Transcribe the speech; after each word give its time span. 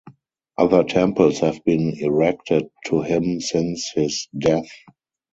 Other 0.57 0.83
temples 0.83 1.37
have 1.41 1.63
been 1.63 1.95
erected 2.03 2.71
to 2.87 3.03
him 3.03 3.39
since 3.39 3.91
his 3.93 4.27
death. 4.35 4.67